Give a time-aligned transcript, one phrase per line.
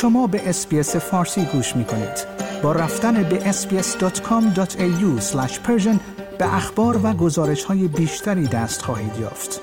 [0.00, 2.26] شما به اسپیس فارسی گوش می کنید.
[2.62, 5.20] با رفتن به sbs.com.au
[6.38, 9.60] به اخبار و گزارش های بیشتری دست خواهید یافت.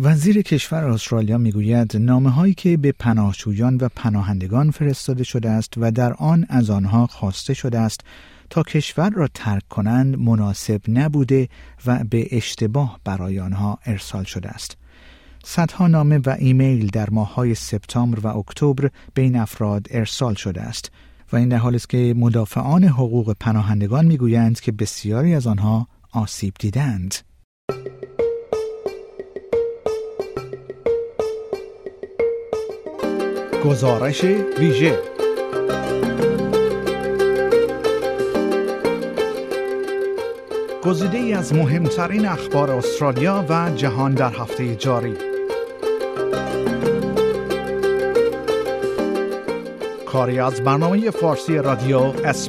[0.00, 5.90] وزیر کشور استرالیا می‌گوید نامه هایی که به پناهجویان و پناهندگان فرستاده شده است و
[5.90, 8.00] در آن از آنها خواسته شده است
[8.50, 11.48] تا کشور را ترک کنند مناسب نبوده
[11.86, 14.79] و به اشتباه برای آنها ارسال شده است.
[15.44, 20.90] صدها نامه و ایمیل در ماههای سپتامبر و اکتبر بین افراد ارسال شده است
[21.32, 26.54] و این در حالی است که مدافعان حقوق پناهندگان می‌گویند که بسیاری از آنها آسیب
[26.58, 27.14] دیدند.
[33.64, 34.24] گزارش
[34.58, 34.98] ویژه
[40.84, 45.29] گزیده از مهمترین اخبار استرالیا و جهان در هفته جاری
[50.12, 52.48] کاری از برنامه فارسی رادیو اس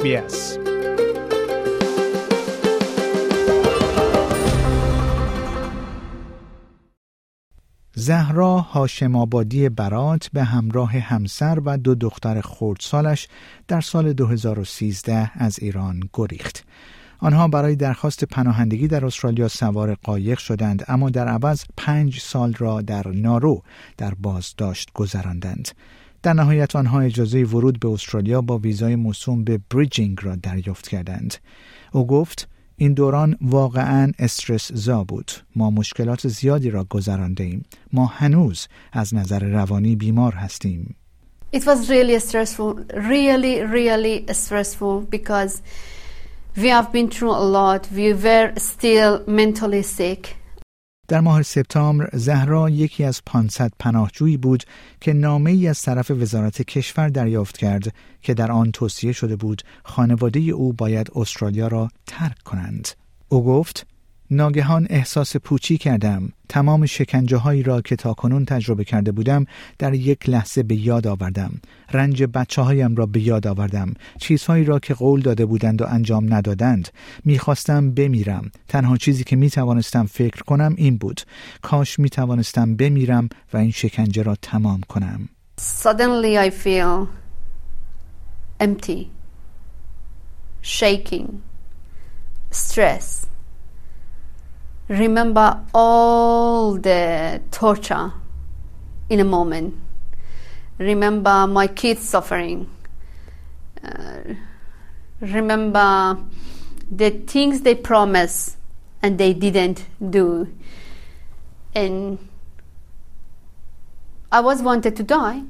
[7.94, 13.28] زهرا هاشم آبادی برات به همراه همسر و دو دختر خردسالش
[13.67, 16.66] در سال 2013 از ایران گریخت.
[17.20, 22.82] آنها برای درخواست پناهندگی در استرالیا سوار قایق شدند اما در عوض پنج سال را
[22.82, 23.64] در نارو
[23.98, 25.70] در بازداشت گذراندند.
[26.23, 31.33] در نهایت آنها اجازه ورود به استرالیا با ویزای موسوم به بریجینگ را دریافت کردند.
[31.91, 35.31] او گفت این دوران واقعا استرس زا بود.
[35.55, 37.64] ما مشکلات زیادی را گذرانده ایم.
[37.94, 40.95] ما هنوز از نظر روانی بیمار هستیم.
[41.53, 45.61] It was really stressful, really, really stressful because
[46.55, 47.88] we have been through a lot.
[47.92, 50.41] We were still mentally sick.
[51.12, 54.64] در ماه سپتامبر زهرا یکی از 500 پناهجویی بود
[55.02, 59.61] که نامه ای از طرف وزارت کشور دریافت کرد که در آن توصیه شده بود
[59.83, 62.88] خانواده او باید استرالیا را ترک کنند.
[63.30, 63.88] او گفت
[64.31, 66.30] ناگهان احساس پوچی کردم.
[66.49, 69.45] تمام شکنجه هایی را که تا کنون تجربه کرده بودم
[69.80, 71.52] در یک لحظه به یاد آوردم.
[71.92, 73.93] رنج بچه هایم را به یاد آوردم.
[74.19, 76.89] چیزهایی را که قول داده بودند و انجام ندادند.
[77.25, 78.52] می‌خواستم بمیرم.
[78.67, 81.21] تنها چیزی که می توانستم فکر کنم این بود.
[81.61, 85.30] کاش می توانستم بمیرم و این شکنجه را تمام کنم.
[85.59, 87.08] Suddenly I feel
[88.59, 89.08] empty
[90.63, 91.27] shaking
[92.52, 93.30] stress.
[94.92, 98.12] Remember all the torture
[99.10, 99.74] in a moment.
[100.78, 102.70] Remember my kids suffering.
[103.82, 104.36] Uh,
[105.22, 106.18] remember
[106.92, 108.58] the things they promised
[109.02, 110.54] and they didn't do.
[111.73, 112.20] And
[114.30, 115.44] I was wanted to die.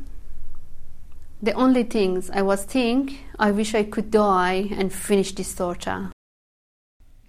[1.42, 6.12] The only things I was think, I wish I could die and finish this torture.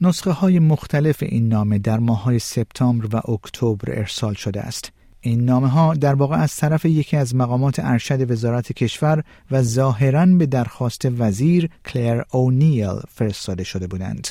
[0.04, 4.92] نسخه های مختلف این نامه در ماه سپتامبر و اکتبر ارسال شده است.
[5.20, 10.26] این نامه ها در واقع از طرف یکی از مقامات ارشد وزارت کشور و ظاهرا
[10.26, 14.28] به درخواست وزیر کلر اونیل فرستاده شده بودند.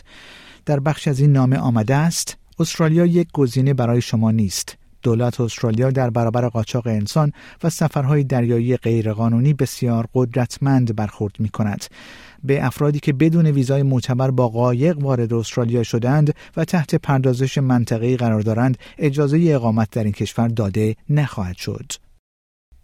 [0.66, 4.78] در بخش از این نامه آمده است استرالیا یک گزینه برای شما نیست.
[5.04, 7.32] دولت استرالیا در برابر قاچاق انسان
[7.64, 11.86] و سفرهای دریایی غیرقانونی بسیار قدرتمند برخورد می کند.
[12.44, 18.18] به افرادی که بدون ویزای معتبر با قایق وارد استرالیا شدند و تحت پردازش منطقه‌ای
[18.18, 21.92] قرار دارند اجازه اقامت در این کشور داده نخواهد شد.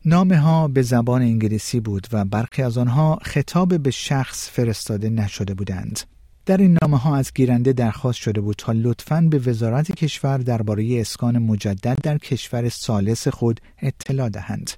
[0.06, 5.54] نامه ها به زبان انگلیسی بود و برخی از آنها خطاب به شخص فرستاده نشده
[5.54, 6.17] بودند.
[6.48, 11.02] در این نامه ها از گیرنده درخواست شده بود تا لطفاً به وزارت کشور درباره
[11.02, 14.72] اسکان مجدد در کشور سالس خود اطلاع دهند.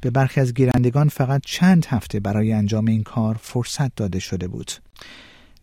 [0.00, 4.72] به برخی از گیرندگان فقط چند هفته برای انجام این کار فرصت داده شده بود.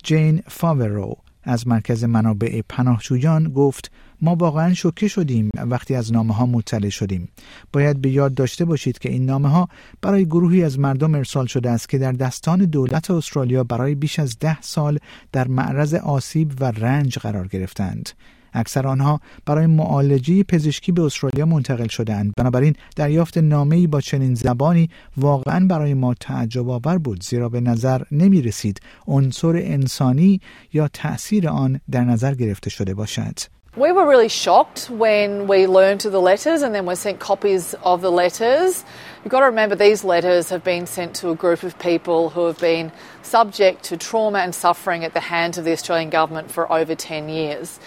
[0.03, 6.45] جین فاورو از مرکز منابع پناهجویان گفت ما واقعا شوکه شدیم وقتی از نامه ها
[6.45, 7.29] مطلع شدیم.
[7.73, 9.69] باید به یاد داشته باشید که این نامه ها
[10.01, 14.39] برای گروهی از مردم ارسال شده است که در دستان دولت استرالیا برای بیش از
[14.39, 14.99] ده سال
[15.31, 18.09] در معرض آسیب و رنج قرار گرفتند.
[18.53, 24.89] اکثر آنها برای معالجه پزشکی به استرالیا منتقل شدند بنابراین دریافت نامه‌ای با چنین زبانی
[25.17, 30.41] واقعا برای ما تعجب آور بود زیرا به نظر نمی رسید عنصر انسانی
[30.73, 33.39] یا تأثیر آن در نظر گرفته شده باشد.
[33.79, 37.73] We were really shocked when we learned of the letters and then were sent copies
[37.75, 38.83] of the letters.
[39.23, 42.45] You've got to remember these letters have been sent to a group of people who
[42.47, 42.91] have been
[43.21, 47.29] subject to trauma and suffering at the hands of the Australian government for over 10
[47.29, 47.79] years.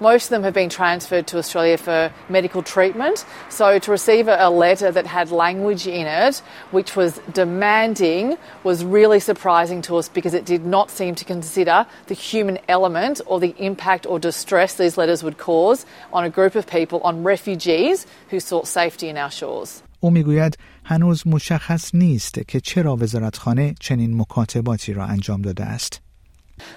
[0.00, 3.24] Most of them have been transferred to Australia for medical treatment.
[3.48, 9.20] So to receive a letter that had language in it which was demanding was really
[9.20, 13.54] surprising to us because it did not seem to consider the human element or the
[13.58, 18.40] impact or distress these letters would cause on a group of people, on refugees who
[18.40, 19.82] sought safety in our shores.
[20.00, 26.00] او میگوید هنوز مشخص نیست که چرا وزارتخانه چنین مکاتباتی را انجام داده است.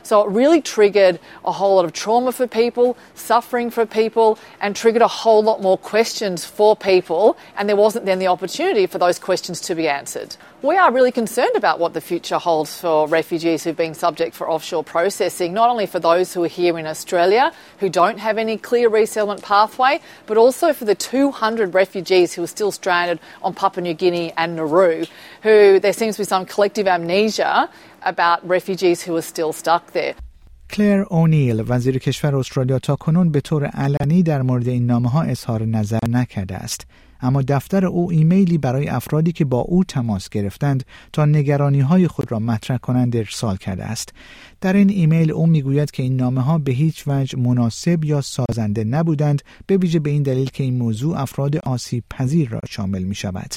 [0.02, 4.74] So it really triggered a whole lot of trauma for people, suffering for people, and
[4.74, 8.98] triggered a whole lot more questions for people, and there wasn't then the opportunity for
[8.98, 10.36] those questions to be answered.
[10.63, 14.49] We are really concerned about what the future holds for refugees who've been subject for
[14.49, 18.57] offshore processing, not only for those who are here in Australia who don't have any
[18.57, 23.83] clear resettlement pathway, but also for the 200 refugees who are still stranded on Papua
[23.83, 25.05] New Guinea and Nauru,
[25.43, 27.69] who there seems to be some collective amnesia
[28.01, 30.15] about refugees who are still stuck there.
[30.69, 35.21] کلر اونیل وزیر کشور استرالیا تا کنون به طور علنی در مورد این نامه ها
[35.21, 36.87] اظهار نظر نکرده است
[37.22, 42.32] اما دفتر او ایمیلی برای افرادی که با او تماس گرفتند تا نگرانی های خود
[42.32, 44.12] را مطرح کنند ارسال کرده است.
[44.60, 48.84] در این ایمیل او می‌گوید که این نامه ها به هیچ وجه مناسب یا سازنده
[48.84, 53.14] نبودند به ویژه به این دلیل که این موضوع افراد آسیب پذیر را شامل می
[53.14, 53.54] شود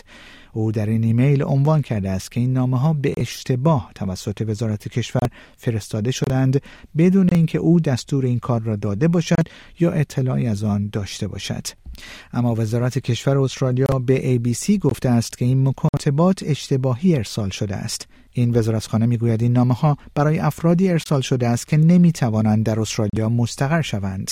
[0.54, 4.88] او در این ایمیل عنوان کرده است که این نامه ها به اشتباه توسط وزارت
[4.88, 5.28] کشور
[5.58, 6.62] فرستاده شدند
[6.98, 9.44] بدون اینکه او دستور این کار را داده باشد
[9.80, 11.85] یا اطلاعی از آن داشته باشد.
[12.34, 18.08] اما وزارت کشور استرالیا به ABC گفته است که این مکاتبات اشتباهی ارسال شده است.
[18.32, 22.80] این وزارتخانه می‌گوید این نامه ها برای افرادی ارسال شده است که نمی توانند در
[22.80, 24.32] استرالیا مستقر شوند.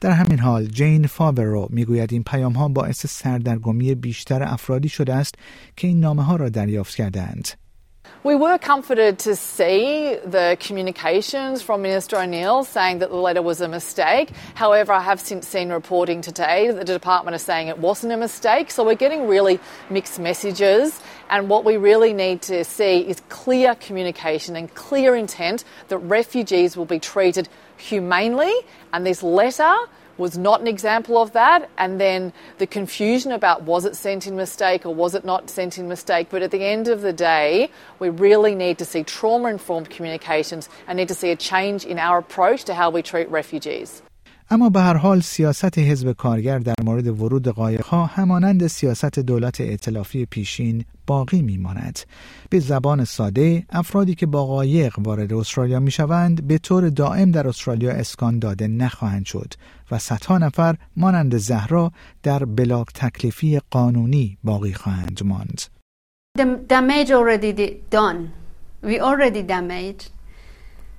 [0.00, 5.34] در همین حال جین فاورو می‌گوید این پیام ها باعث سردرگمی بیشتر افرادی شده است
[5.76, 7.48] که این نامه ها را دریافت کردند
[8.22, 13.62] We were comforted to see the communications from Minister O'Neill saying that the letter was
[13.62, 14.28] a mistake.
[14.54, 18.18] However, I have since seen reporting today that the department are saying it wasn't a
[18.18, 18.72] mistake.
[18.72, 19.58] So we're getting really
[19.88, 21.00] mixed messages.
[21.30, 26.76] And what we really need to see is clear communication and clear intent that refugees
[26.76, 28.52] will be treated humanely.
[28.92, 29.74] And this letter
[30.20, 31.68] was not an example of that.
[31.78, 35.78] And then the confusion about was it sent in mistake or was it not sent
[35.78, 36.28] in mistake.
[36.30, 40.68] But at the end of the day, we really need to see trauma informed communications
[40.86, 44.02] and need to see a change in our approach to how we treat refugees.
[44.52, 50.26] اما به هر حال سیاست حزب کارگر در مورد ورود قایقها همانند سیاست دولت ائتلافی
[50.26, 51.98] پیشین باقی میماند.
[52.50, 57.90] به زبان ساده افرادی که با قایق وارد استرالیا می‌شوند به طور دائم در استرالیا
[57.90, 59.54] اسکان داده نخواهند شد
[59.90, 61.92] و صدها نفر مانند زهرا
[62.22, 65.62] در بلاک تکلیفی قانونی باقی خواهند ماند.
[66.38, 67.52] The damage already
[67.90, 68.30] done.
[68.82, 70.19] We already damaged.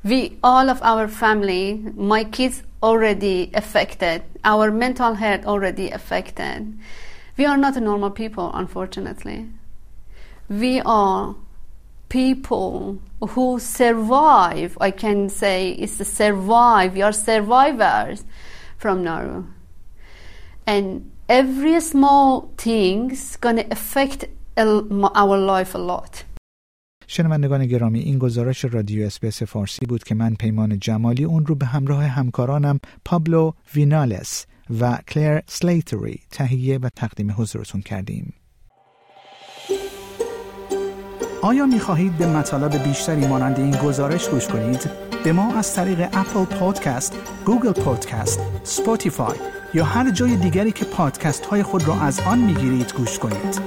[0.03, 4.24] We, all of our family, my kids already affected.
[4.44, 6.77] Our mental health already affected.
[7.38, 9.48] We are not normal people, unfortunately.
[10.50, 11.36] We are
[12.09, 14.77] people who survive.
[14.81, 16.95] I can say it's a survive.
[16.95, 18.25] We are survivors
[18.77, 19.45] from Nauru.
[20.65, 24.25] And every small thing's gonna affect
[24.57, 26.24] our life a lot.
[27.13, 31.66] شنوندگان گرامی این گزارش رادیو SBS فارسی بود که من پیمان جمالی اون رو به
[31.66, 34.46] همراه همکارانم پابلو وینالس
[34.80, 38.34] و کلیر سلیتری تهیه و تقدیم حضورتون کردیم.
[41.41, 44.89] آیا می خواهید به مطالب بیشتری مانند این گزارش گوش کنید؟
[45.24, 49.38] به ما از طریق Apple Podcast، Google Podcast، Spotify
[49.74, 53.62] یا هر جای دیگری که پادکست های خود را از آن می گیرید گوش کنید.